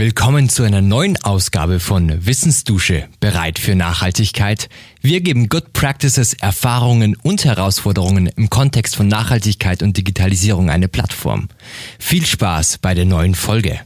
[0.00, 4.70] Willkommen zu einer neuen Ausgabe von Wissensdusche, bereit für Nachhaltigkeit.
[5.02, 11.50] Wir geben Good Practices, Erfahrungen und Herausforderungen im Kontext von Nachhaltigkeit und Digitalisierung eine Plattform.
[11.98, 13.78] Viel Spaß bei der neuen Folge.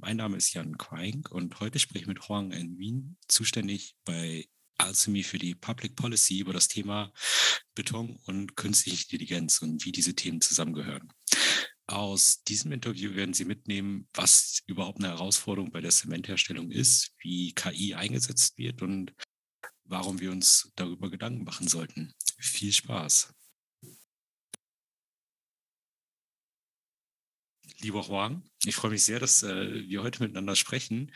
[0.00, 4.44] Mein Name ist Jan Quaink und heute spreche ich mit Huang in Wien, zuständig bei
[4.76, 7.10] Alchemy für die Public Policy über das Thema
[7.74, 11.10] Beton und künstliche Intelligenz und wie diese Themen zusammengehören.
[11.90, 17.52] Aus diesem Interview werden Sie mitnehmen, was überhaupt eine Herausforderung bei der Zementherstellung ist, wie
[17.52, 19.12] KI eingesetzt wird und
[19.82, 22.14] warum wir uns darüber Gedanken machen sollten.
[22.38, 23.34] Viel Spaß.
[27.80, 31.10] Lieber Huang, ich freue mich sehr, dass äh, wir heute miteinander sprechen.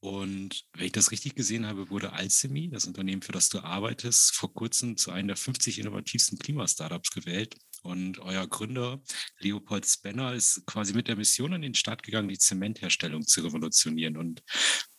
[0.00, 4.34] Und wenn ich das richtig gesehen habe, wurde Alchemy, das Unternehmen, für das du arbeitest,
[4.34, 7.58] vor kurzem zu einem der 50 innovativsten Klimastartups gewählt.
[7.86, 9.00] Und euer Gründer,
[9.38, 14.16] Leopold Spenner, ist quasi mit der Mission in den Start gegangen, die Zementherstellung zu revolutionieren.
[14.16, 14.42] Und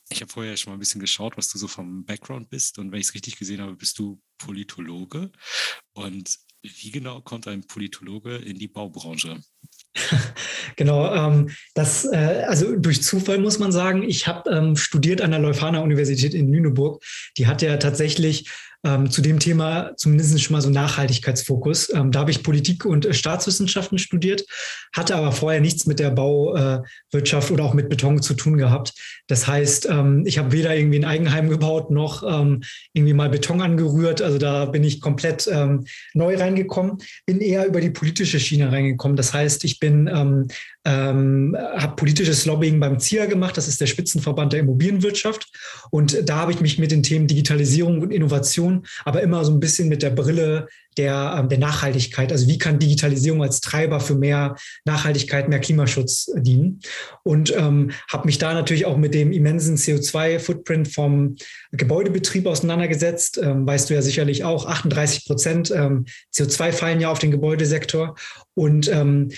[0.09, 2.79] ich habe vorher schon mal ein bisschen geschaut, was du so vom Background bist.
[2.79, 5.31] Und wenn ich es richtig gesehen habe, bist du Politologe.
[5.93, 9.41] Und wie genau kommt ein Politologe in die Baubranche?
[10.75, 15.31] genau, ähm, das, äh, also durch Zufall muss man sagen, ich habe ähm, studiert an
[15.31, 17.03] der Leuphana Universität in Lüneburg.
[17.37, 18.49] Die hat ja tatsächlich
[18.83, 21.93] ähm, zu dem Thema zumindest schon mal so Nachhaltigkeitsfokus.
[21.93, 24.45] Ähm, da habe ich Politik und äh, Staatswissenschaften studiert,
[24.95, 28.93] hatte aber vorher nichts mit der Bauwirtschaft äh, oder auch mit Beton zu tun gehabt.
[29.27, 32.61] Das heißt, ähm, ich habe weder irgendwie ein Eigenheim gebaut noch ähm,
[32.93, 34.21] irgendwie mal Beton angerührt.
[34.21, 39.17] Also da bin ich komplett ähm, neu reingekommen, bin eher über die politische Schiene reingekommen.
[39.17, 40.07] Das heißt, ich bin
[40.87, 45.51] ähm, habe politisches Lobbying beim ZIA gemacht, das ist der Spitzenverband der Immobilienwirtschaft.
[45.91, 48.66] Und da habe ich mich mit den Themen Digitalisierung und Innovation,
[49.05, 52.31] aber immer so ein bisschen mit der Brille der, ähm, der Nachhaltigkeit.
[52.31, 56.81] Also wie kann Digitalisierung als Treiber für mehr Nachhaltigkeit, mehr Klimaschutz dienen?
[57.23, 61.35] Und ähm, habe mich da natürlich auch mit dem immensen CO2-Footprint vom
[61.71, 63.39] Gebäudebetrieb auseinandergesetzt.
[63.41, 68.15] Ähm, weißt du ja sicherlich auch, 38 Prozent ähm, CO2 fallen ja auf den Gebäudesektor.
[68.55, 69.29] Und ähm,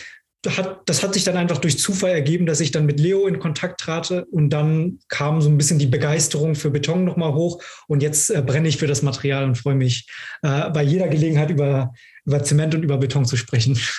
[0.48, 3.40] hat, das hat sich dann einfach durch Zufall ergeben, dass ich dann mit Leo in
[3.40, 8.02] Kontakt trate und dann kam so ein bisschen die Begeisterung für Beton nochmal hoch und
[8.02, 10.08] jetzt äh, brenne ich für das Material und freue mich
[10.42, 11.94] äh, bei jeder Gelegenheit über,
[12.26, 13.80] über Zement und über Beton zu sprechen.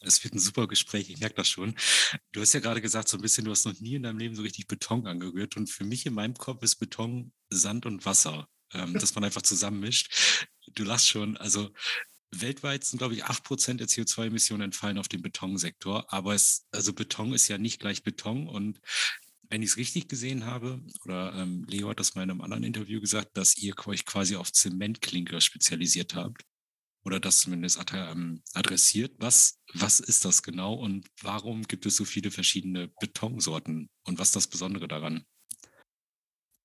[0.00, 1.74] Es wird ein super Gespräch, ich merke das schon.
[2.32, 4.34] Du hast ja gerade gesagt, so ein bisschen, du hast noch nie in deinem Leben
[4.34, 5.56] so richtig Beton angerührt.
[5.56, 9.42] Und für mich in meinem Kopf ist Beton Sand und Wasser, ähm, dass man einfach
[9.42, 10.46] zusammenmischt.
[10.74, 11.68] Du lachst schon, also
[12.30, 16.12] Weltweit sind, glaube ich, 8% der CO2-Emissionen entfallen auf den Betonsektor.
[16.12, 18.48] Aber es, also Beton ist ja nicht gleich Beton.
[18.48, 18.80] Und
[19.48, 22.64] wenn ich es richtig gesehen habe, oder ähm, Leo hat das mal in einem anderen
[22.64, 26.42] Interview gesagt, dass ihr euch quasi auf Zementklinker spezialisiert habt.
[27.04, 29.14] Oder das zumindest ähm, adressiert.
[29.18, 33.88] Was, was ist das genau und warum gibt es so viele verschiedene Betonsorten?
[34.04, 35.24] Und was ist das Besondere daran?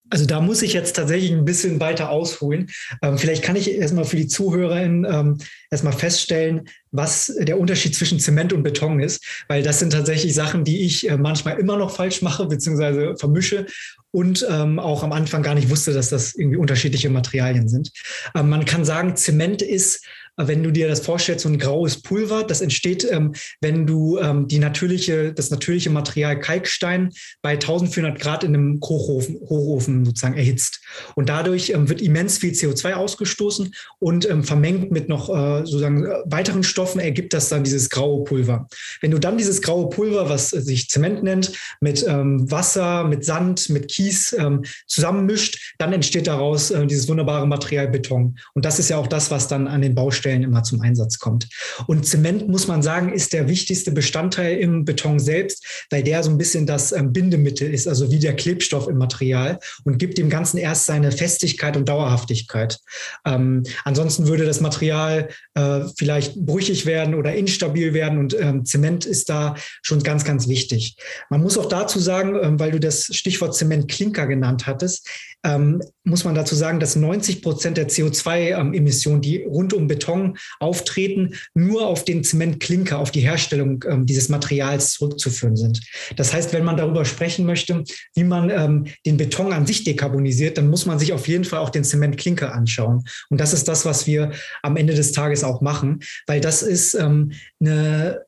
[0.09, 2.69] Also da muss ich jetzt tatsächlich ein bisschen weiter ausholen.
[3.01, 5.37] Ähm, vielleicht kann ich erstmal für die ZuhörerInnen ähm,
[5.71, 10.63] erstmal feststellen, was der Unterschied zwischen Zement und Beton ist, weil das sind tatsächlich Sachen,
[10.63, 13.65] die ich äh, manchmal immer noch falsch mache, beziehungsweise vermische
[14.11, 17.91] und ähm, auch am Anfang gar nicht wusste, dass das irgendwie unterschiedliche Materialien sind.
[18.35, 20.05] Ähm, man kann sagen, Zement ist
[20.38, 24.47] wenn du dir das vorstellst, so ein graues Pulver, das entsteht, ähm, wenn du ähm,
[24.47, 27.11] die natürliche, das natürliche Material Kalkstein
[27.41, 30.81] bei 1400 Grad in einem Hochofen, Hochofen sozusagen erhitzt.
[31.16, 36.05] Und dadurch ähm, wird immens viel CO2 ausgestoßen und ähm, vermengt mit noch äh, sozusagen
[36.05, 38.67] äh, weiteren Stoffen ergibt das dann dieses graue Pulver.
[39.01, 43.69] Wenn du dann dieses graue Pulver, was sich Zement nennt, mit ähm, Wasser, mit Sand,
[43.69, 48.38] mit Kies ähm, zusammenmischt, dann entsteht daraus äh, dieses wunderbare Material Beton.
[48.55, 51.19] Und das ist ja auch das, was dann an den Baustellen Stellen immer zum Einsatz
[51.19, 51.50] kommt.
[51.85, 56.29] Und Zement, muss man sagen, ist der wichtigste Bestandteil im Beton selbst, weil der so
[56.29, 60.29] ein bisschen das ähm, Bindemittel ist, also wie der Klebstoff im Material und gibt dem
[60.29, 62.79] Ganzen erst seine Festigkeit und Dauerhaftigkeit.
[63.25, 69.06] Ähm, ansonsten würde das Material äh, vielleicht brüchig werden oder instabil werden und ähm, Zement
[69.06, 70.95] ist da schon ganz, ganz wichtig.
[71.30, 75.09] Man muss auch dazu sagen, ähm, weil du das Stichwort Zementklinker genannt hattest,
[75.45, 80.12] ähm, muss man dazu sagen, dass 90 Prozent der CO2-Emissionen, die rund um Beton
[80.60, 85.81] auftreten, nur auf den Zementklinker, auf die Herstellung ähm, dieses Materials zurückzuführen sind.
[86.15, 87.83] Das heißt, wenn man darüber sprechen möchte,
[88.15, 91.60] wie man ähm, den Beton an sich dekarbonisiert, dann muss man sich auf jeden Fall
[91.60, 93.04] auch den Zementklinker anschauen.
[93.30, 94.31] Und das ist das, was wir
[94.62, 98.21] am Ende des Tages auch machen, weil das ist ähm, eine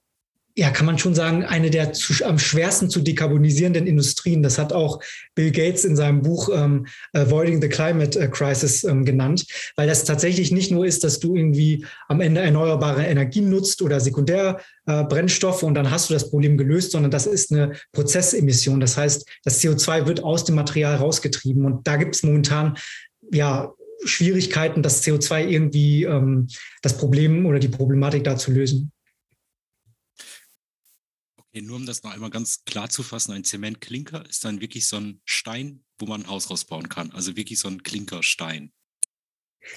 [0.57, 4.41] ja, kann man schon sagen, eine der zu, am schwersten zu dekarbonisierenden Industrien.
[4.41, 5.01] Das hat auch
[5.35, 10.05] Bill Gates in seinem Buch ähm, Avoiding the Climate äh, Crisis ähm, genannt, weil das
[10.05, 15.65] tatsächlich nicht nur ist, dass du irgendwie am Ende erneuerbare Energien nutzt oder Sekundärbrennstoffe äh,
[15.65, 18.79] und dann hast du das Problem gelöst, sondern das ist eine Prozessemission.
[18.79, 22.77] Das heißt, das CO2 wird aus dem Material rausgetrieben und da gibt es momentan
[23.29, 23.73] ja
[24.05, 26.47] Schwierigkeiten, das CO2 irgendwie ähm,
[26.81, 28.93] das Problem oder die Problematik da zu lösen.
[31.61, 34.97] Nur um das noch einmal ganz klar zu fassen, ein Zementklinker ist dann wirklich so
[34.97, 37.11] ein Stein, wo man ein Haus rausbauen kann.
[37.11, 38.71] Also wirklich so ein Klinkerstein.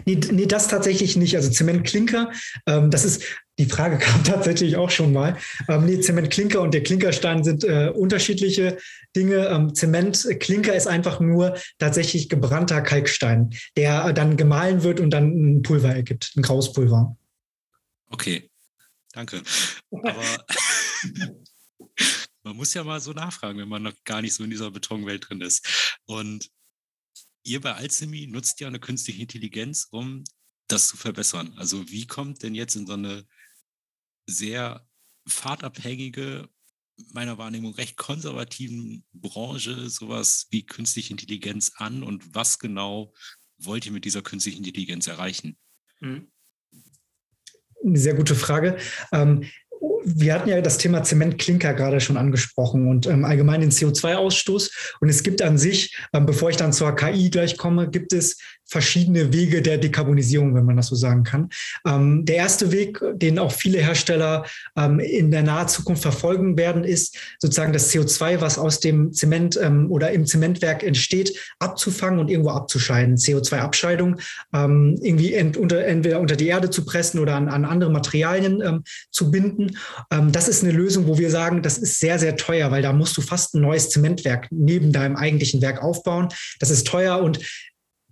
[0.05, 1.37] Nee, nee, das tatsächlich nicht.
[1.37, 2.31] Also Zementklinker,
[2.67, 3.23] ähm, das ist,
[3.59, 5.37] die Frage kam tatsächlich auch schon mal.
[5.69, 8.79] Ähm, nee, Zementklinker und der Klinkerstein sind äh, unterschiedliche
[9.17, 9.47] Dinge.
[9.49, 15.31] Ähm, Zementklinker ist einfach nur tatsächlich gebrannter Kalkstein, der äh, dann gemahlen wird und dann
[15.31, 17.17] ein Pulver ergibt, ein graues Pulver.
[18.11, 18.51] Okay,
[19.13, 19.43] danke.
[19.91, 20.45] Aber
[22.49, 25.29] man muss ja mal so nachfragen, wenn man noch gar nicht so in dieser Betonwelt
[25.29, 25.99] drin ist.
[26.07, 26.51] Und
[27.43, 30.25] ihr bei Alchemy nutzt ja eine künstliche Intelligenz, um
[30.67, 31.53] das zu verbessern.
[31.57, 33.27] Also wie kommt denn jetzt in so eine
[34.27, 34.87] sehr
[35.27, 36.49] fahrtabhängige,
[37.13, 43.13] meiner Wahrnehmung recht konservativen Branche sowas wie künstliche Intelligenz an und was genau
[43.59, 45.59] wollt ihr mit dieser künstlichen Intelligenz erreichen?
[47.85, 48.79] Eine sehr gute Frage.
[49.13, 49.45] Ähm,
[50.17, 54.97] wir hatten ja das Thema Zementklinker gerade schon angesprochen und ähm, allgemein den CO2-Ausstoß.
[55.01, 58.39] Und es gibt an sich, ähm, bevor ich dann zur KI gleich komme, gibt es
[58.69, 61.49] verschiedene Wege der Dekarbonisierung, wenn man das so sagen kann.
[61.87, 64.45] Ähm, der erste Weg, den auch viele Hersteller
[64.77, 69.59] ähm, in der nahen Zukunft verfolgen werden, ist sozusagen das CO2, was aus dem Zement
[69.61, 73.17] ähm, oder im Zementwerk entsteht, abzufangen und irgendwo abzuscheiden.
[73.17, 74.21] CO2-Abscheidung,
[74.53, 78.85] ähm, irgendwie ent, unter, entweder unter die Erde zu pressen oder an, an andere Materialien
[79.11, 79.77] zu binden.
[80.11, 82.93] Ähm, das ist eine Lösung, wo wir sagen, das ist sehr, sehr teuer, weil da
[82.93, 86.29] musst du fast ein neues Zementwerk neben deinem eigentlichen Werk aufbauen.
[86.61, 87.41] Das ist teuer und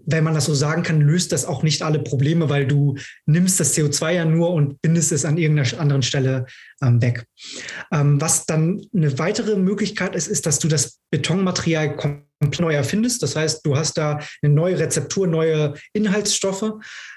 [0.07, 2.97] wenn man das so sagen kann, löst das auch nicht alle Probleme, weil du
[3.27, 6.47] nimmst das CO2 ja nur und bindest es an irgendeiner anderen Stelle
[6.81, 7.27] ähm, weg.
[7.93, 11.97] Ähm, was dann eine weitere Möglichkeit ist, ist, dass du das Betonmaterial
[12.59, 13.23] neu erfindest.
[13.23, 16.73] Das heißt, du hast da eine neue Rezeptur, neue Inhaltsstoffe.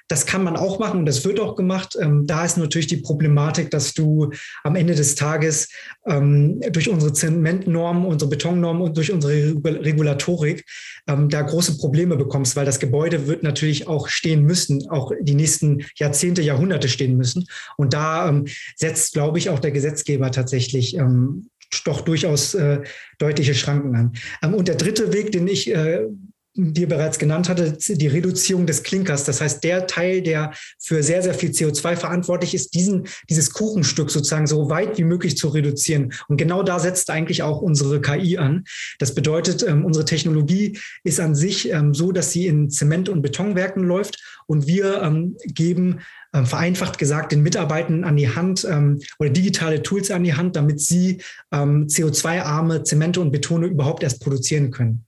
[0.07, 1.95] Das kann man auch machen und das wird auch gemacht.
[2.01, 4.31] Ähm, da ist natürlich die Problematik, dass du
[4.63, 5.69] am Ende des Tages
[6.07, 9.33] ähm, durch unsere Zementnormen, unsere Betonnormen und durch unsere
[9.63, 10.65] Regulatorik
[11.07, 15.35] ähm, da große Probleme bekommst, weil das Gebäude wird natürlich auch stehen müssen, auch die
[15.35, 17.45] nächsten Jahrzehnte, Jahrhunderte stehen müssen.
[17.77, 18.45] Und da ähm,
[18.77, 21.49] setzt, glaube ich, auch der Gesetzgeber tatsächlich ähm,
[21.85, 22.81] doch durchaus äh,
[23.17, 24.13] deutliche Schranken an.
[24.41, 26.07] Ähm, und der dritte Weg, den ich äh,
[26.55, 29.23] dir bereits genannt hatte, die Reduzierung des Klinkers.
[29.23, 34.09] Das heißt, der Teil, der für sehr, sehr viel CO2 verantwortlich ist, diesen, dieses Kuchenstück
[34.09, 36.11] sozusagen so weit wie möglich zu reduzieren.
[36.27, 38.63] Und genau da setzt eigentlich auch unsere KI an.
[38.97, 43.21] Das bedeutet, ähm, unsere Technologie ist an sich ähm, so, dass sie in Zement- und
[43.21, 45.99] Betonwerken läuft und wir ähm, geben
[46.33, 50.55] ähm, vereinfacht gesagt den Mitarbeitern an die Hand ähm, oder digitale Tools an die Hand,
[50.55, 51.21] damit sie
[51.51, 55.05] ähm, CO2-arme Zemente und Betone überhaupt erst produzieren können.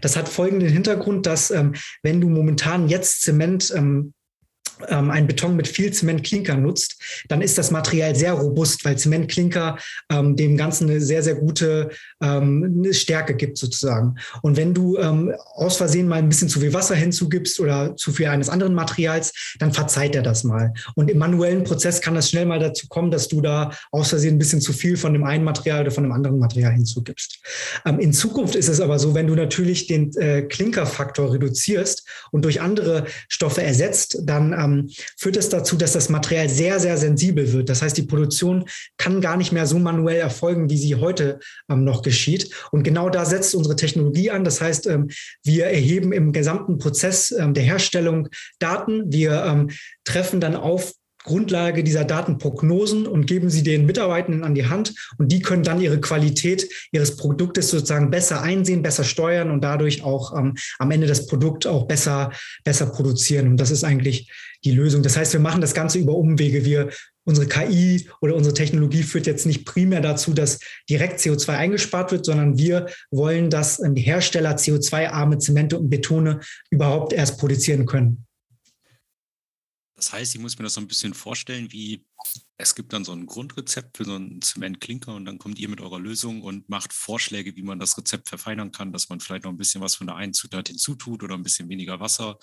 [0.00, 4.14] Das hat folgenden Hintergrund, dass ähm, wenn du momentan jetzt Zement ähm,
[4.88, 9.78] ähm, ein Beton mit viel Zementklinker nutzt, dann ist das Material sehr robust, weil Zementklinker
[10.10, 11.90] ähm, dem Ganzen eine sehr, sehr gute
[12.24, 14.16] ähm, eine Stärke gibt sozusagen.
[14.42, 18.12] Und wenn du ähm, aus Versehen mal ein bisschen zu viel Wasser hinzugibst oder zu
[18.12, 20.72] viel eines anderen Materials, dann verzeiht er das mal.
[20.94, 24.36] Und im manuellen Prozess kann das schnell mal dazu kommen, dass du da aus Versehen
[24.36, 27.40] ein bisschen zu viel von dem einen Material oder von dem anderen Material hinzugibst.
[27.84, 32.44] Ähm, in Zukunft ist es aber so, wenn du natürlich den äh, Klinkerfaktor reduzierst und
[32.44, 37.52] durch andere Stoffe ersetzt, dann ähm, führt es dazu, dass das Material sehr, sehr sensibel
[37.52, 37.68] wird.
[37.68, 38.64] Das heißt, die Produktion
[38.96, 41.38] kann gar nicht mehr so manuell erfolgen, wie sie heute
[41.68, 42.13] ähm, noch geschieht.
[42.70, 44.44] Und genau da setzt unsere Technologie an.
[44.44, 45.10] Das heißt, ähm,
[45.42, 48.28] wir erheben im gesamten Prozess ähm, der Herstellung
[48.58, 49.12] Daten.
[49.12, 49.70] Wir ähm,
[50.04, 50.92] treffen dann auf
[51.24, 55.80] Grundlage dieser Datenprognosen und geben sie den Mitarbeitenden an die Hand und die können dann
[55.80, 61.26] ihre Qualität ihres Produktes sozusagen besser einsehen, besser steuern und dadurch auch am Ende das
[61.26, 62.30] Produkt auch besser,
[62.62, 63.48] besser produzieren.
[63.48, 64.30] Und das ist eigentlich
[64.64, 65.02] die Lösung.
[65.02, 66.64] Das heißt, wir machen das Ganze über Umwege.
[66.64, 66.90] Wir
[67.24, 72.24] unsere KI oder unsere Technologie führt jetzt nicht primär dazu, dass direkt CO2 eingespart wird,
[72.24, 76.40] sondern wir wollen, dass ähm, die Hersteller CO2-arme Zemente und Betone
[76.70, 78.26] überhaupt erst produzieren können.
[79.96, 82.04] Das heißt, ich muss mir das so ein bisschen vorstellen, wie
[82.58, 85.80] es gibt dann so ein Grundrezept für so einen Zementklinker und dann kommt ihr mit
[85.80, 89.50] eurer Lösung und macht Vorschläge, wie man das Rezept verfeinern kann, dass man vielleicht noch
[89.50, 92.38] ein bisschen was von der einen Zutat hinzutut oder ein bisschen weniger Wasser,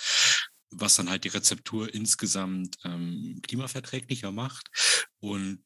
[0.71, 4.69] was dann halt die Rezeptur insgesamt ähm, klimaverträglicher macht.
[5.19, 5.63] Und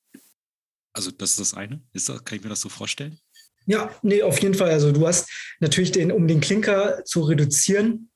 [0.94, 1.82] Also das ist das eine.
[1.94, 3.20] Ist das, kann ich mir das so vorstellen?
[3.68, 4.70] Ja, nee, auf jeden Fall.
[4.70, 8.10] Also du hast natürlich den, um den Klinker zu reduzieren,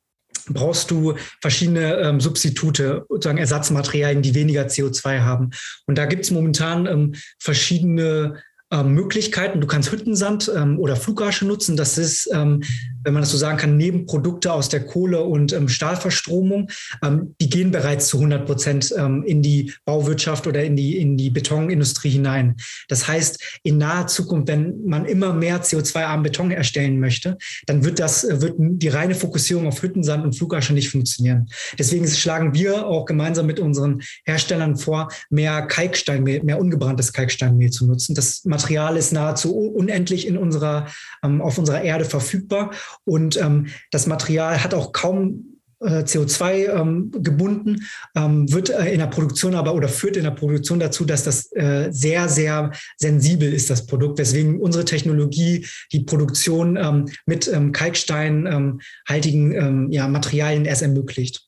[0.48, 5.50] brauchst du verschiedene ähm, Substitute, sozusagen Ersatzmaterialien, die weniger CO2 haben.
[5.86, 8.42] Und da gibt es momentan ähm, verschiedene
[8.72, 9.62] ähm, Möglichkeiten.
[9.62, 11.76] Du kannst Hüttensand ähm, oder Flugasche nutzen.
[11.76, 12.62] Das ist, ähm,
[13.04, 16.70] wenn man das so sagen kann, Nebenprodukte aus der Kohle- und ähm, Stahlverstromung.
[17.04, 21.18] Ähm, die gehen bereits zu 100 Prozent ähm, in die Bauwirtschaft oder in die, in
[21.18, 22.56] die Betonindustrie hinein.
[22.88, 28.00] Das heißt, in naher Zukunft, wenn man immer mehr CO2-armen Beton erstellen möchte, dann wird
[28.00, 31.48] das, äh, wird die reine Fokussierung auf Hüttensand und Flugasche nicht funktionieren.
[31.78, 37.86] Deswegen schlagen wir auch gemeinsam mit unseren Herstellern vor, mehr Kalksteinmehl, mehr ungebranntes Kalksteinmehl zu
[37.86, 38.16] nutzen.
[38.16, 40.88] Das Material ist nahezu unendlich in unserer,
[41.24, 42.72] ähm, auf unserer Erde verfügbar
[43.06, 49.00] und ähm, das Material hat auch kaum äh, CO2 ähm, gebunden, ähm, wird äh, in
[49.00, 53.54] der Produktion aber oder führt in der Produktion dazu, dass das äh, sehr, sehr sensibel
[53.54, 60.66] ist, das Produkt, weswegen unsere Technologie die Produktion ähm, mit ähm, kalksteinhaltigen ähm, ja, Materialien
[60.66, 61.46] erst ermöglicht.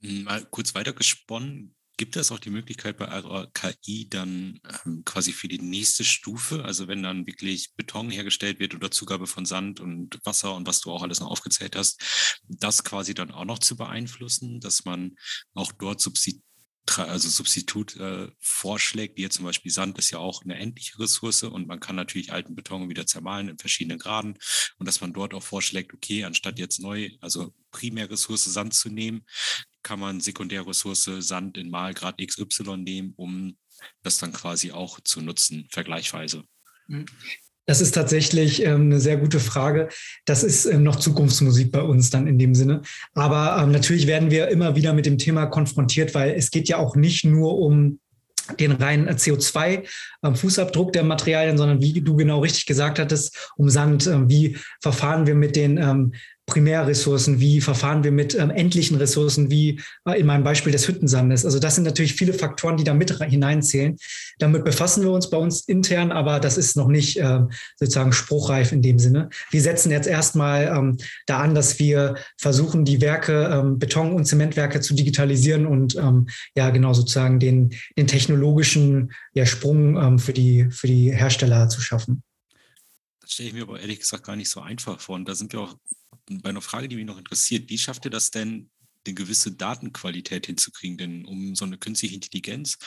[0.00, 5.46] Mal kurz weitergesponnen, Gibt es auch die Möglichkeit bei eurer KI dann ähm, quasi für
[5.46, 10.18] die nächste Stufe, also wenn dann wirklich Beton hergestellt wird oder Zugabe von Sand und
[10.24, 12.02] Wasser und was du auch alles noch aufgezählt hast,
[12.48, 15.14] das quasi dann auch noch zu beeinflussen, dass man
[15.54, 16.42] auch dort Subsid
[16.96, 21.42] also Substitut äh, vorschlägt, wie jetzt zum Beispiel Sand ist ja auch eine endliche Ressource
[21.42, 24.38] und man kann natürlich alten Beton wieder zermahlen in verschiedenen Graden
[24.78, 29.24] und dass man dort auch vorschlägt, okay, anstatt jetzt neu, also Primärressource Sand zu nehmen,
[29.82, 33.56] kann man Sekundärressource Sand in Malgrad XY nehmen, um
[34.02, 36.44] das dann quasi auch zu nutzen, vergleichsweise?
[37.66, 39.88] Das ist tatsächlich ähm, eine sehr gute Frage.
[40.26, 42.82] Das ist ähm, noch Zukunftsmusik bei uns dann in dem Sinne.
[43.14, 46.76] Aber ähm, natürlich werden wir immer wieder mit dem Thema konfrontiert, weil es geht ja
[46.76, 48.00] auch nicht nur um
[48.60, 54.58] den reinen CO2-Fußabdruck der Materialien, sondern wie du genau richtig gesagt hattest, um Sand, wie
[54.82, 56.12] verfahren wir mit den
[56.46, 61.44] Primärressourcen, wie verfahren wir mit ähm, endlichen Ressourcen, wie äh, in meinem Beispiel des Hüttensandes.
[61.44, 63.96] Also das sind natürlich viele Faktoren, die da mit hineinzählen.
[64.38, 67.40] Damit befassen wir uns bei uns intern, aber das ist noch nicht äh,
[67.76, 69.30] sozusagen spruchreif in dem Sinne.
[69.50, 74.26] Wir setzen jetzt erstmal ähm, da an, dass wir versuchen, die Werke, ähm, Beton- und
[74.26, 80.34] Zementwerke zu digitalisieren und ähm, ja genau sozusagen den, den technologischen ja, Sprung ähm, für,
[80.34, 82.22] die, für die Hersteller zu schaffen.
[83.20, 85.14] Das stelle ich mir aber ehrlich gesagt gar nicht so einfach vor.
[85.14, 85.74] Und da sind wir auch
[86.28, 87.70] bei einer Frage, die mich noch interessiert.
[87.70, 88.70] Wie schafft ihr das denn,
[89.06, 90.96] eine gewisse Datenqualität hinzukriegen?
[90.96, 92.78] Denn um so eine künstliche Intelligenz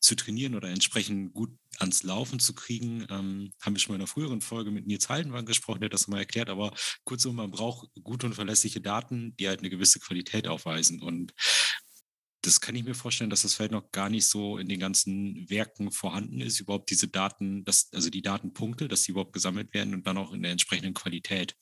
[0.00, 4.02] zu trainieren oder entsprechend gut ans Laufen zu kriegen, ähm, haben wir schon mal in
[4.02, 6.48] einer früheren Folge mit Nils Haldenwang gesprochen, der das mal erklärt.
[6.48, 6.74] Aber
[7.04, 11.02] kurzum, man braucht gute und verlässliche Daten, die halt eine gewisse Qualität aufweisen.
[11.02, 11.34] Und
[12.46, 15.50] das kann ich mir vorstellen, dass das vielleicht noch gar nicht so in den ganzen
[15.50, 19.94] Werken vorhanden ist, überhaupt diese Daten, dass, also die Datenpunkte, dass die überhaupt gesammelt werden
[19.94, 21.56] und dann auch in der entsprechenden Qualität.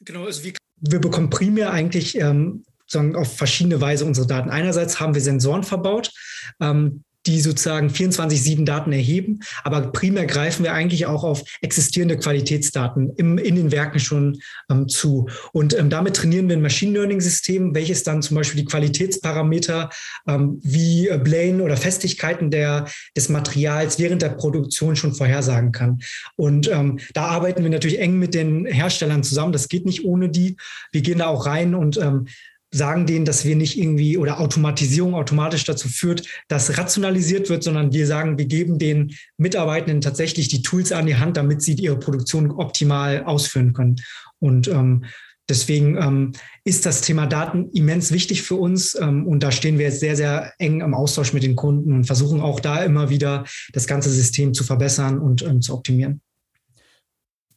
[0.00, 4.50] Genau, also wie, wir bekommen primär eigentlich ähm, auf verschiedene Weise unsere Daten.
[4.50, 6.12] Einerseits haben wir Sensoren verbaut,
[6.60, 9.40] ähm, die sozusagen 24-7 Daten erheben.
[9.64, 14.38] Aber primär greifen wir eigentlich auch auf existierende Qualitätsdaten im, in den Werken schon
[14.70, 15.28] ähm, zu.
[15.52, 19.90] Und ähm, damit trainieren wir ein Machine Learning-System, welches dann zum Beispiel die Qualitätsparameter
[20.26, 26.00] ähm, wie äh, Blane oder Festigkeiten der, des Materials während der Produktion schon vorhersagen kann.
[26.36, 29.52] Und ähm, da arbeiten wir natürlich eng mit den Herstellern zusammen.
[29.52, 30.56] Das geht nicht ohne die.
[30.92, 32.26] Wir gehen da auch rein und ähm,
[32.72, 37.92] sagen denen, dass wir nicht irgendwie oder Automatisierung automatisch dazu führt, dass rationalisiert wird, sondern
[37.92, 41.98] wir sagen, wir geben den Mitarbeitenden tatsächlich die Tools an die Hand, damit sie ihre
[41.98, 43.96] Produktion optimal ausführen können.
[44.38, 45.04] Und ähm,
[45.48, 46.32] deswegen ähm,
[46.64, 50.16] ist das Thema Daten immens wichtig für uns ähm, und da stehen wir jetzt sehr,
[50.16, 54.10] sehr eng im Austausch mit den Kunden und versuchen auch da immer wieder das ganze
[54.10, 56.20] System zu verbessern und ähm, zu optimieren.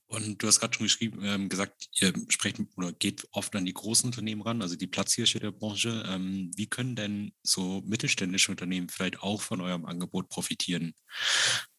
[0.10, 3.76] Und du hast gerade schon geschrieben, ähm, gesagt, ihr sprecht oder geht oft an die
[3.76, 6.04] großen Unternehmen ran, also die Platzhirsche der Branche.
[6.08, 10.96] Ähm, wie können denn so mittelständische Unternehmen vielleicht auch von eurem Angebot profitieren?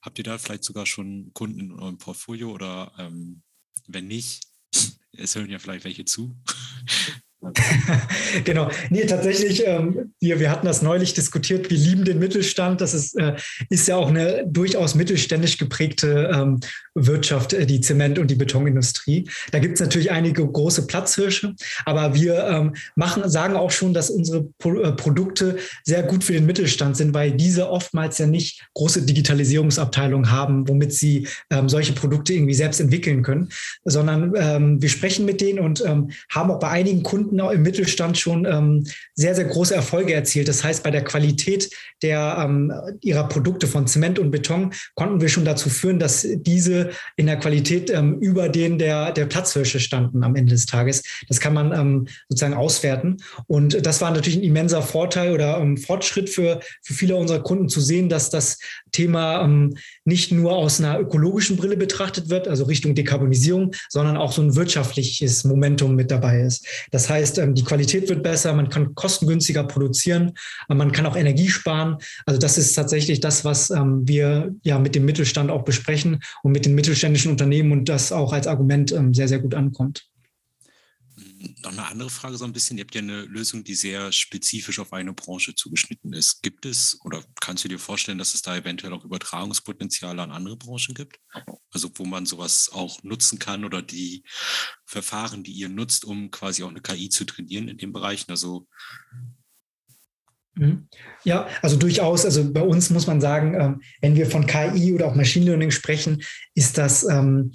[0.00, 3.42] Habt ihr da vielleicht sogar schon Kunden in eurem Portfolio oder ähm,
[3.88, 4.44] wenn nicht,
[5.12, 6.40] es hören ja vielleicht welche zu.
[8.44, 8.70] genau.
[8.90, 11.70] Nee, tatsächlich, ähm, wir, wir hatten das neulich diskutiert.
[11.70, 12.80] Wir lieben den Mittelstand.
[12.80, 13.36] Das ist, äh,
[13.70, 16.60] ist ja auch eine durchaus mittelständisch geprägte ähm,
[16.94, 19.28] Wirtschaft, äh, die Zement- und die Betonindustrie.
[19.52, 21.54] Da gibt es natürlich einige große Platzhirsche,
[21.86, 26.34] aber wir ähm, machen, sagen auch schon, dass unsere Pro äh, Produkte sehr gut für
[26.34, 31.94] den Mittelstand sind, weil diese oftmals ja nicht große Digitalisierungsabteilungen haben, womit sie ähm, solche
[31.94, 33.48] Produkte irgendwie selbst entwickeln können,
[33.84, 37.62] sondern ähm, wir sprechen mit denen und ähm, haben auch bei einigen Kunden Kunden im
[37.62, 40.48] Mittelstand schon ähm, sehr, sehr große Erfolge erzielt.
[40.48, 41.70] Das heißt, bei der Qualität
[42.02, 42.72] der, ähm,
[43.02, 47.36] ihrer Produkte von Zement und Beton konnten wir schon dazu führen, dass diese in der
[47.36, 51.02] Qualität ähm, über den der, der Platzhirsche standen am Ende des Tages.
[51.28, 53.18] Das kann man ähm, sozusagen auswerten.
[53.46, 57.68] Und das war natürlich ein immenser Vorteil oder ähm, Fortschritt für, für viele unserer Kunden
[57.68, 58.58] zu sehen, dass das
[58.92, 59.76] Thema ähm,
[60.10, 64.56] nicht nur aus einer ökologischen Brille betrachtet wird, also Richtung Dekarbonisierung, sondern auch so ein
[64.56, 66.66] wirtschaftliches Momentum mit dabei ist.
[66.90, 70.32] Das heißt, ähm, die Qualität wird besser, man kann kostengünstiger produzieren,
[70.68, 71.96] man kann auch Energie sparen.
[72.26, 76.50] Also das ist tatsächlich das, was ähm, wir ja mit dem Mittelstand auch besprechen und
[76.50, 80.09] mit den mittelständischen Unternehmen und das auch als Argument ähm, sehr, sehr gut ankommt
[81.62, 82.76] noch eine andere Frage so ein bisschen.
[82.76, 86.42] Ihr habt ja eine Lösung, die sehr spezifisch auf eine Branche zugeschnitten ist.
[86.42, 90.56] Gibt es oder kannst du dir vorstellen, dass es da eventuell auch Übertragungspotenziale an andere
[90.56, 91.18] Branchen gibt?
[91.72, 94.22] Also wo man sowas auch nutzen kann oder die
[94.84, 98.30] Verfahren, die ihr nutzt, um quasi auch eine KI zu trainieren in den Bereichen?
[98.30, 98.66] Also
[100.54, 100.88] mhm.
[101.24, 102.24] ja, also durchaus.
[102.24, 105.70] Also bei uns muss man sagen, ähm, wenn wir von KI oder auch Machine Learning
[105.70, 106.22] sprechen,
[106.54, 107.52] ist das ähm,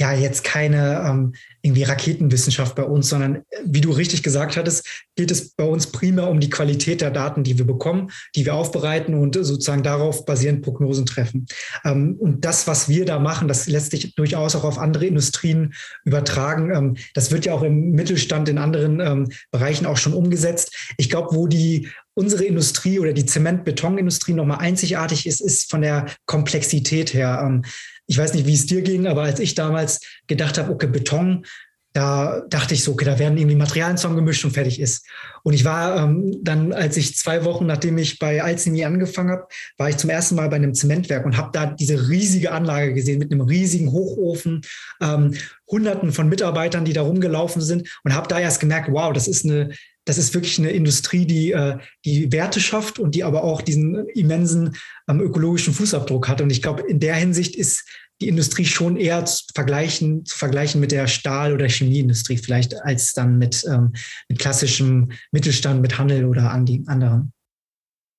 [0.00, 5.04] ja jetzt keine ähm, irgendwie Raketenwissenschaft bei uns, sondern äh, wie du richtig gesagt hattest,
[5.14, 8.54] geht es bei uns primär um die Qualität der Daten, die wir bekommen, die wir
[8.54, 11.46] aufbereiten und sozusagen darauf basierend Prognosen treffen.
[11.84, 15.74] Ähm, und das, was wir da machen, das lässt sich durchaus auch auf andere Industrien
[16.04, 16.74] übertragen.
[16.74, 20.74] Ähm, das wird ja auch im Mittelstand in anderen ähm, Bereichen auch schon umgesetzt.
[20.96, 21.88] Ich glaube, wo die
[22.20, 27.40] unsere Industrie oder die Zement-Betonindustrie nochmal einzigartig ist, ist von der Komplexität her.
[27.42, 27.64] Ähm,
[28.06, 31.46] ich weiß nicht, wie es dir ging, aber als ich damals gedacht habe, okay, Beton,
[31.92, 35.06] da dachte ich so, okay, da werden irgendwie Materialien zusammengemischt und fertig ist.
[35.42, 39.48] Und ich war ähm, dann, als ich zwei Wochen, nachdem ich bei Alzini angefangen habe,
[39.76, 43.18] war ich zum ersten Mal bei einem Zementwerk und habe da diese riesige Anlage gesehen
[43.18, 44.62] mit einem riesigen Hochofen,
[45.00, 45.34] ähm,
[45.68, 49.44] Hunderten von Mitarbeitern, die da rumgelaufen sind und habe da erst gemerkt, wow, das ist
[49.44, 49.70] eine
[50.06, 54.08] das ist wirklich eine Industrie, die, äh, die Werte schafft und die aber auch diesen
[54.08, 54.76] immensen
[55.08, 56.40] ähm, ökologischen Fußabdruck hat.
[56.40, 57.84] Und ich glaube, in der Hinsicht ist
[58.20, 63.12] die Industrie schon eher zu vergleichen, zu vergleichen mit der Stahl- oder Chemieindustrie vielleicht als
[63.12, 63.92] dann mit, ähm,
[64.28, 67.32] mit klassischem Mittelstand, mit Handel oder an die anderen.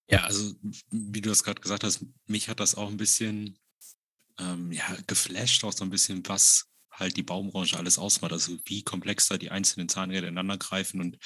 [0.09, 0.53] Ja, also
[0.89, 3.57] wie du das gerade gesagt hast, mich hat das auch ein bisschen
[4.39, 8.83] ähm, ja, geflasht, auch so ein bisschen, was halt die Baumbranche alles ausmacht, also wie
[8.83, 11.17] komplex da die einzelnen Zahnräder ineinander greifen und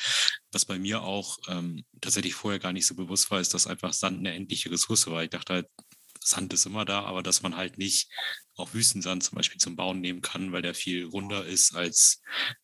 [0.52, 3.93] was bei mir auch ähm, tatsächlich vorher gar nicht so bewusst war, ist, dass einfach
[3.93, 5.23] Sand eine endliche Ressource war.
[5.23, 5.67] Ich dachte halt,
[6.25, 8.09] Sand ist immer da, aber dass man halt nicht
[8.55, 12.21] auch Wüstensand zum Beispiel zum Bauen nehmen kann, weil der viel runder ist als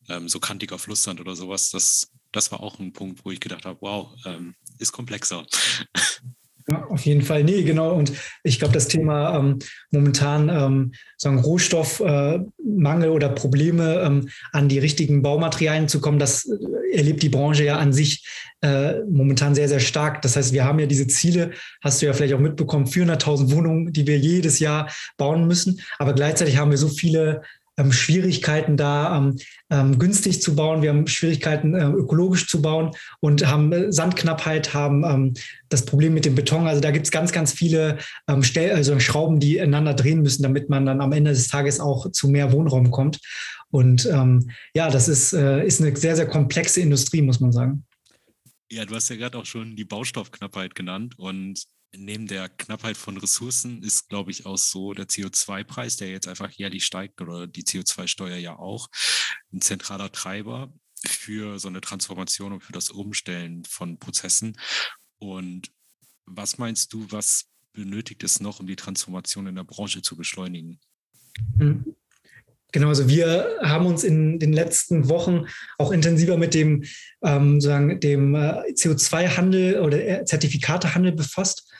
[0.08, 1.70] ähm, so kantiger Flusssand oder sowas.
[1.70, 5.46] Das, das war auch ein Punkt, wo ich gedacht habe, wow, ähm, ist komplexer.
[6.70, 7.44] Ja, auf jeden Fall.
[7.44, 7.94] Nee, genau.
[7.94, 8.12] Und
[8.44, 9.58] ich glaube, das Thema ähm,
[9.90, 16.44] momentan ähm, sagen Rohstoffmangel äh, oder Probleme ähm, an die richtigen Baumaterialien zu kommen, das
[16.44, 18.26] äh, erlebt die Branche ja an sich
[18.62, 20.22] äh, momentan sehr, sehr stark.
[20.22, 21.50] Das heißt, wir haben ja diese Ziele,
[21.82, 25.80] hast du ja vielleicht auch mitbekommen, 400.000 Wohnungen, die wir jedes Jahr bauen müssen.
[25.98, 27.42] Aber gleichzeitig haben wir so viele
[27.82, 29.38] ähm, Schwierigkeiten da ähm,
[29.70, 34.74] ähm, günstig zu bauen, wir haben Schwierigkeiten äh, ökologisch zu bauen und haben äh, Sandknappheit,
[34.74, 35.34] haben ähm,
[35.68, 36.66] das Problem mit dem Beton.
[36.66, 40.42] Also da gibt es ganz, ganz viele ähm, Stell also Schrauben, die einander drehen müssen,
[40.42, 43.18] damit man dann am Ende des Tages auch zu mehr Wohnraum kommt.
[43.70, 47.84] Und ähm, ja, das ist, äh, ist eine sehr, sehr komplexe Industrie, muss man sagen.
[48.70, 51.64] Ja, du hast ja gerade auch schon die Baustoffknappheit genannt und
[51.94, 56.50] neben der Knappheit von Ressourcen ist, glaube ich, auch so der CO2-Preis, der jetzt einfach
[56.50, 58.88] jährlich steigt oder die CO2-Steuer ja auch,
[59.52, 60.72] ein zentraler Treiber
[61.06, 64.56] für so eine Transformation und für das Umstellen von Prozessen.
[65.18, 65.70] Und
[66.24, 70.78] was meinst du, was benötigt es noch, um die Transformation in der Branche zu beschleunigen?
[71.58, 71.96] Hm.
[72.74, 75.44] Genau, also wir haben uns in den letzten Wochen
[75.76, 76.84] auch intensiver mit dem,
[77.22, 81.70] ähm, sagen, dem äh, CO2-Handel oder Zertifikatehandel befasst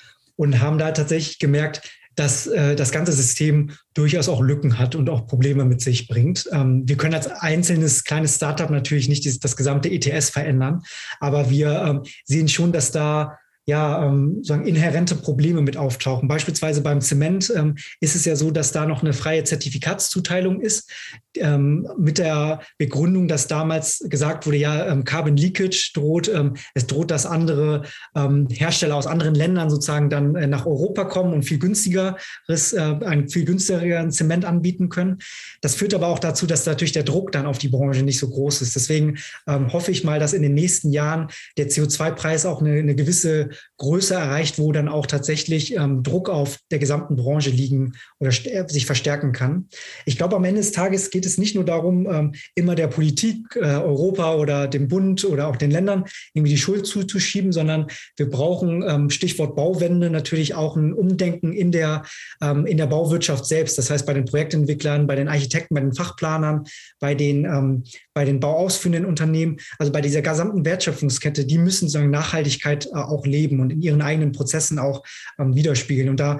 [0.42, 5.08] und haben da tatsächlich gemerkt, dass äh, das ganze System durchaus auch Lücken hat und
[5.08, 6.48] auch Probleme mit sich bringt.
[6.52, 10.82] Ähm, wir können als einzelnes kleines Startup natürlich nicht das, das gesamte ETS verändern,
[11.20, 16.26] aber wir ähm, sehen schon, dass da ja, ähm, sagen, inhärente Probleme mit auftauchen.
[16.26, 20.90] Beispielsweise beim Zement ähm, ist es ja so, dass da noch eine freie Zertifikatszuteilung ist,
[21.36, 26.88] ähm, mit der Begründung, dass damals gesagt wurde, ja, ähm, Carbon Leakage droht, ähm, es
[26.88, 27.82] droht, dass andere
[28.16, 32.80] ähm, Hersteller aus anderen Ländern sozusagen dann äh, nach Europa kommen und viel günstigeres, äh,
[32.80, 35.18] einen viel günstigeren Zement anbieten können.
[35.60, 38.28] Das führt aber auch dazu, dass natürlich der Druck dann auf die Branche nicht so
[38.28, 38.74] groß ist.
[38.74, 43.50] Deswegen hoffe ich mal, dass in den nächsten Jahren der CO2-Preis auch eine, eine gewisse
[43.78, 48.86] Größe erreicht, wo dann auch tatsächlich ähm, Druck auf der gesamten Branche liegen oder sich
[48.86, 49.68] verstärken kann.
[50.06, 53.56] Ich glaube, am Ende des Tages geht es nicht nur darum, ähm, immer der Politik,
[53.56, 57.86] äh, Europa oder dem Bund oder auch den Ländern irgendwie die Schuld zuzuschieben, sondern
[58.16, 62.04] wir brauchen, ähm, Stichwort Bauwende, natürlich auch ein Umdenken in der,
[62.40, 63.78] ähm, in der Bauwirtschaft selbst.
[63.78, 66.64] Das heißt, bei den Projektentwicklern, bei den Architekten, bei den Fachplanern,
[67.00, 67.84] bei den, ähm,
[68.14, 73.26] bei den bauausführenden Unternehmen, also bei dieser gesamten Wertschöpfungskette, die müssen sozusagen Nachhaltigkeit äh, auch
[73.26, 75.04] leben und in ihren eigenen Prozessen auch
[75.38, 76.08] ähm, widerspiegeln.
[76.08, 76.38] Und da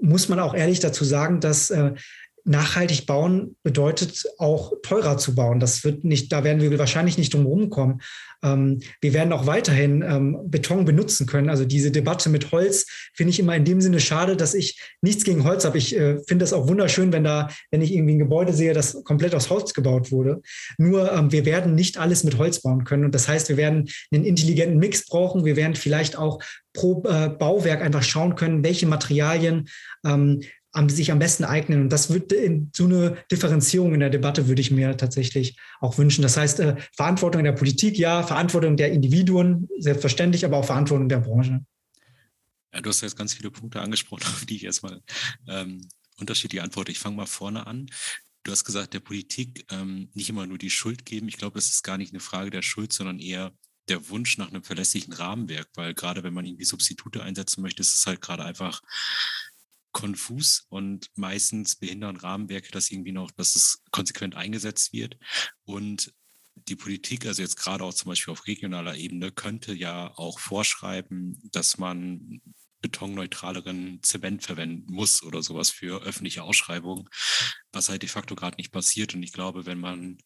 [0.00, 1.92] muss man auch ehrlich dazu sagen, dass äh,
[2.48, 5.60] nachhaltig bauen bedeutet auch teurer zu bauen.
[5.60, 8.00] Das wird nicht, da werden wir wahrscheinlich nicht drum rumkommen.
[8.42, 11.48] Ähm, wir werden auch weiterhin ähm, Beton benutzen können.
[11.48, 15.24] Also diese Debatte mit Holz finde ich immer in dem Sinne schade, dass ich nichts
[15.24, 15.78] gegen Holz habe.
[15.78, 19.02] Ich äh, finde es auch wunderschön, wenn da, wenn ich irgendwie ein Gebäude sehe, das
[19.04, 20.40] komplett aus Holz gebaut wurde.
[20.78, 23.04] Nur ähm, wir werden nicht alles mit Holz bauen können.
[23.04, 25.44] Und das heißt, wir werden einen intelligenten Mix brauchen.
[25.44, 26.40] Wir werden vielleicht auch
[26.72, 29.68] pro äh, Bauwerk einfach schauen können, welche Materialien
[30.06, 30.40] ähm,
[30.78, 31.82] am, sich am besten eignen.
[31.82, 35.98] Und das wird in so eine Differenzierung in der Debatte würde ich mir tatsächlich auch
[35.98, 36.22] wünschen.
[36.22, 41.18] Das heißt, äh, Verantwortung der Politik, ja, Verantwortung der Individuen, selbstverständlich, aber auch Verantwortung der
[41.18, 41.64] Branche.
[42.72, 45.02] Ja, du hast jetzt ganz viele Punkte angesprochen, auf die ich erstmal
[45.48, 45.88] ähm,
[46.18, 46.92] unterschiedliche antworte.
[46.92, 47.86] Ich fange mal vorne an.
[48.44, 51.28] Du hast gesagt, der Politik ähm, nicht immer nur die Schuld geben.
[51.28, 53.52] Ich glaube, das ist gar nicht eine Frage der Schuld, sondern eher
[53.88, 57.94] der Wunsch nach einem verlässlichen Rahmenwerk, weil gerade wenn man irgendwie Substitute einsetzen möchte, ist
[57.94, 58.80] es halt gerade einfach
[59.92, 65.18] konfus und meistens behindern Rahmenwerke das irgendwie noch, dass es konsequent eingesetzt wird.
[65.64, 66.14] Und
[66.66, 71.40] die Politik, also jetzt gerade auch zum Beispiel auf regionaler Ebene, könnte ja auch vorschreiben,
[71.52, 72.40] dass man
[72.80, 77.08] betonneutraleren Zement verwenden muss oder sowas für öffentliche Ausschreibungen,
[77.72, 79.14] was halt de facto gerade nicht passiert.
[79.14, 80.18] Und ich glaube, wenn man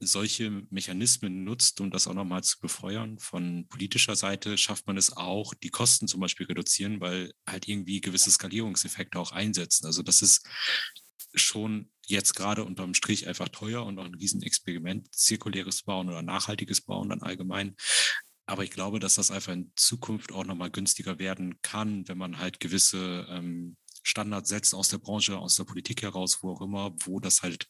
[0.00, 3.18] solche Mechanismen nutzt, um das auch nochmal zu befeuern.
[3.18, 8.00] Von politischer Seite schafft man es auch, die Kosten zum Beispiel reduzieren, weil halt irgendwie
[8.00, 9.86] gewisse Skalierungseffekte auch einsetzen.
[9.86, 10.46] Also das ist
[11.34, 16.80] schon jetzt gerade unterm Strich einfach teuer und auch ein Riesenexperiment, zirkuläres Bauen oder nachhaltiges
[16.80, 17.76] Bauen dann allgemein.
[18.46, 22.38] Aber ich glaube, dass das einfach in Zukunft auch nochmal günstiger werden kann, wenn man
[22.38, 26.92] halt gewisse ähm, Standards setzt aus der Branche, aus der Politik heraus, wo auch immer,
[27.04, 27.68] wo das halt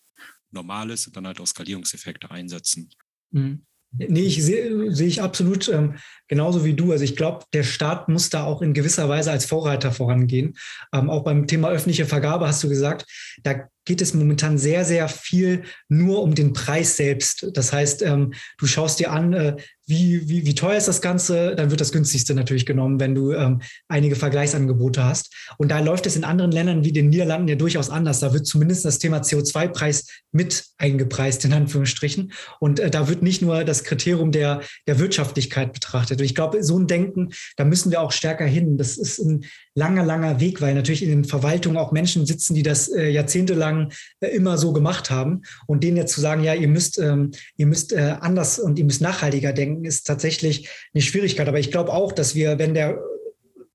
[0.51, 2.91] normal ist und dann halt auch Skalierungseffekte einsetzen.
[3.31, 3.63] Mhm.
[3.93, 5.97] Nee, ich sehe seh ich absolut ähm,
[6.29, 6.93] genauso wie du.
[6.93, 10.57] Also ich glaube, der Staat muss da auch in gewisser Weise als Vorreiter vorangehen.
[10.93, 13.05] Ähm, auch beim Thema öffentliche Vergabe hast du gesagt,
[13.43, 17.51] da geht es momentan sehr, sehr viel nur um den Preis selbst.
[17.55, 19.57] Das heißt, ähm, du schaust dir an, äh,
[19.91, 23.33] wie, wie, wie teuer ist das Ganze, dann wird das günstigste natürlich genommen, wenn du
[23.33, 25.35] ähm, einige Vergleichsangebote hast.
[25.59, 28.21] Und da läuft es in anderen Ländern wie den Niederlanden ja durchaus anders.
[28.21, 32.33] Da wird zumindest das Thema CO2-Preis mit eingepreist, in Anführungsstrichen.
[32.61, 36.21] Und äh, da wird nicht nur das Kriterium der, der Wirtschaftlichkeit betrachtet.
[36.21, 38.79] Und ich glaube, so ein Denken, da müssen wir auch stärker hin.
[38.79, 42.63] Das ist ein langer, langer Weg, weil natürlich in den Verwaltungen auch Menschen sitzen, die
[42.63, 45.43] das äh, jahrzehntelang äh, immer so gemacht haben.
[45.67, 48.85] Und denen jetzt zu sagen, ja, ihr müsst, ähm, ihr müsst äh, anders und ihr
[48.85, 51.49] müsst nachhaltiger denken, ist tatsächlich eine Schwierigkeit.
[51.49, 53.01] Aber ich glaube auch, dass wir, wenn der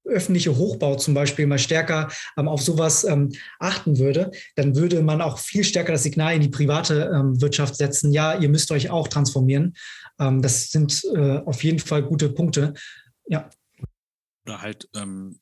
[0.04, 5.22] öffentliche Hochbau zum Beispiel mal stärker ähm, auf sowas ähm, achten würde, dann würde man
[5.22, 8.92] auch viel stärker das Signal in die private ähm, Wirtschaft setzen, ja, ihr müsst euch
[8.92, 9.74] auch transformieren.
[10.20, 12.74] Ähm, das sind äh, auf jeden Fall gute Punkte.
[13.28, 13.50] Ja
[14.46, 15.40] oder halt ähm,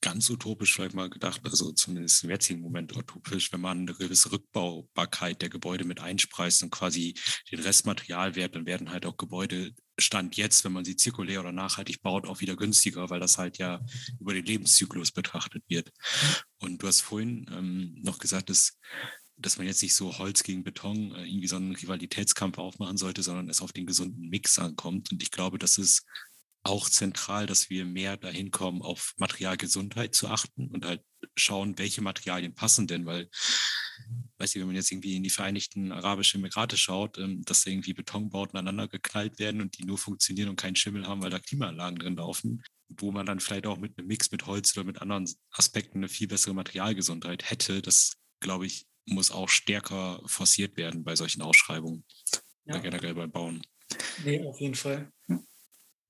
[0.00, 4.32] ganz utopisch vielleicht mal gedacht, also zumindest im jetzigen Moment utopisch, wenn man eine gewisse
[4.32, 7.14] Rückbaubarkeit der Gebäude mit einspreist und quasi
[7.50, 12.02] den Restmaterialwert, dann werden halt auch Gebäude Stand jetzt, wenn man sie zirkulär oder nachhaltig
[12.02, 13.80] baut, auch wieder günstiger, weil das halt ja
[14.18, 15.92] über den Lebenszyklus betrachtet wird.
[16.58, 18.78] Und du hast vorhin ähm, noch gesagt, dass
[19.36, 23.22] dass man jetzt nicht so Holz gegen Beton äh, irgendwie so einen Rivalitätskampf aufmachen sollte,
[23.22, 25.10] sondern es auf den gesunden Mix ankommt.
[25.10, 26.06] Und ich glaube, das ist
[26.64, 31.02] auch zentral, dass wir mehr dahin kommen, auf Materialgesundheit zu achten und halt
[31.36, 33.28] schauen, welche Materialien passen denn, weil,
[34.38, 37.92] weiß ich, wenn man jetzt irgendwie in die Vereinigten Arabischen Emirate schaut, ähm, dass irgendwie
[37.92, 41.98] Betonbauten aneinander geknallt werden und die nur funktionieren und keinen Schimmel haben, weil da Klimaanlagen
[41.98, 45.28] drin laufen, wo man dann vielleicht auch mit einem Mix mit Holz oder mit anderen
[45.50, 51.14] Aspekten eine viel bessere Materialgesundheit hätte, das, glaube ich, muss auch stärker forciert werden bei
[51.14, 52.04] solchen Ausschreibungen,
[52.64, 52.78] ja.
[52.78, 53.62] generell beim Bauen.
[54.24, 55.12] Nee, auf jeden Fall.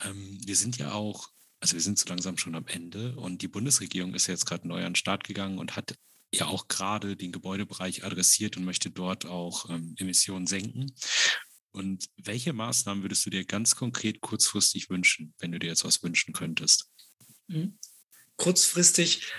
[0.04, 1.28] Ähm, wir sind ja auch,
[1.60, 4.78] also wir sind so langsam schon am Ende und die Bundesregierung ist jetzt gerade neu
[4.78, 5.94] an den Start gegangen und hat
[6.32, 10.94] ja auch gerade den Gebäudebereich adressiert und möchte dort auch ähm, Emissionen senken.
[11.70, 16.02] Und welche Maßnahmen würdest du dir ganz konkret kurzfristig wünschen, wenn du dir jetzt was
[16.02, 16.88] wünschen könntest?
[17.48, 17.78] Mhm.
[18.36, 19.32] Kurzfristig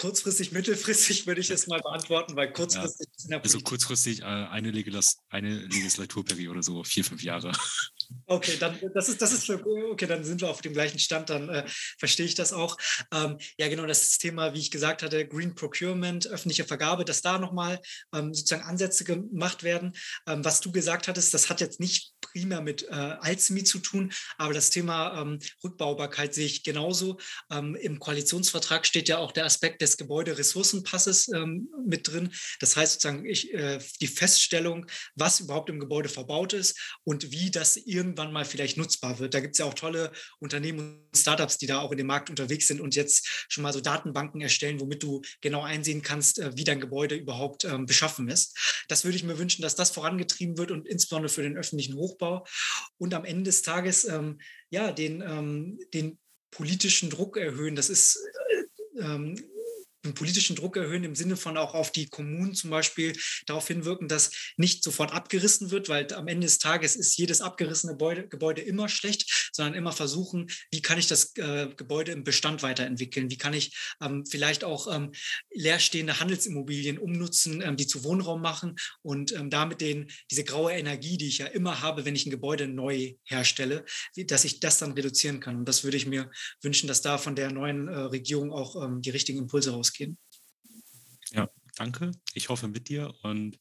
[0.00, 3.38] kurzfristig, mittelfristig würde ich es mal beantworten, weil kurzfristig ja.
[3.38, 7.52] Also kurzfristig äh, eine, Legis eine Legislaturperiode, so vier, fünf Jahre.
[8.26, 11.48] Okay, dann das ist das ist okay, dann sind wir auf dem gleichen Stand, dann
[11.48, 11.64] äh,
[11.98, 12.76] verstehe ich das auch.
[13.12, 17.38] Ähm, ja, genau, das Thema, wie ich gesagt hatte, Green Procurement, öffentliche Vergabe, dass da
[17.38, 17.80] nochmal
[18.14, 19.92] ähm, sozusagen Ansätze gemacht werden.
[20.28, 24.12] Ähm, was du gesagt hattest, das hat jetzt nicht primär mit äh, Alzmi zu tun,
[24.38, 27.18] aber das Thema ähm, Rückbaubarkeit sehe ich genauso.
[27.50, 32.32] Ähm, Im Koalitionsvertrag steht ja auch der Aspekt des Gebäuderessourcenpasses ähm, mit drin.
[32.60, 37.50] Das heißt sozusagen ich, äh, die Feststellung, was überhaupt im Gebäude verbaut ist und wie
[37.50, 39.34] das irgendwann mal vielleicht nutzbar wird.
[39.34, 42.30] Da gibt es ja auch tolle Unternehmen und Startups, die da auch in dem Markt
[42.30, 46.56] unterwegs sind und jetzt schon mal so Datenbanken erstellen, womit du genau einsehen kannst, äh,
[46.56, 48.56] wie dein Gebäude überhaupt ähm, beschaffen ist.
[48.88, 52.19] Das würde ich mir wünschen, dass das vorangetrieben wird und insbesondere für den öffentlichen Hochbau
[52.98, 56.18] und am Ende des Tages ähm, ja den, ähm, den
[56.50, 57.76] politischen Druck erhöhen.
[57.76, 58.18] Das ist
[58.96, 59.36] äh, ähm,
[60.04, 64.08] den politischen Druck erhöhen im Sinne von auch auf die Kommunen zum Beispiel darauf hinwirken,
[64.08, 68.62] dass nicht sofort abgerissen wird, weil am Ende des Tages ist jedes abgerissene Gebäude, Gebäude
[68.62, 73.36] immer schlecht, sondern immer versuchen, wie kann ich das äh, Gebäude im Bestand weiterentwickeln, wie
[73.36, 75.12] kann ich ähm, vielleicht auch ähm,
[75.52, 81.18] leerstehende Handelsimmobilien umnutzen, ähm, die zu Wohnraum machen und ähm, damit den, diese graue Energie,
[81.18, 83.84] die ich ja immer habe, wenn ich ein Gebäude neu herstelle,
[84.16, 85.56] dass ich das dann reduzieren kann.
[85.56, 86.30] Und das würde ich mir
[86.62, 90.18] wünschen, dass da von der neuen äh, Regierung auch ähm, die richtigen Impulse rauskommen rausgehen.
[91.32, 92.12] Ja, danke.
[92.34, 93.58] Ich hoffe mit dir und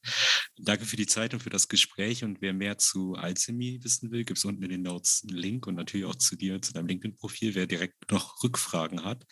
[0.58, 2.24] danke für die Zeit und für das Gespräch.
[2.24, 5.68] Und wer mehr zu Alchemy wissen will, gibt es unten in den Notes einen Link
[5.68, 9.26] und natürlich auch zu dir, zu deinem LinkedIn-Profil, wer direkt noch Rückfragen hat.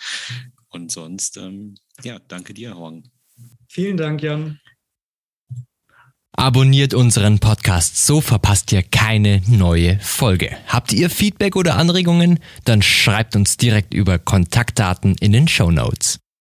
[0.69, 3.10] Und sonst, ähm, ja, danke dir, Horn.
[3.69, 4.60] Vielen Dank, Jan.
[6.33, 10.55] Abonniert unseren Podcast, so verpasst ihr keine neue Folge.
[10.67, 12.39] Habt ihr Feedback oder Anregungen?
[12.63, 16.19] Dann schreibt uns direkt über Kontaktdaten in den Show Notes.